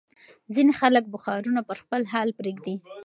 [0.53, 2.75] ځینې خلک بخارونه پر خپل حال پرېږدي.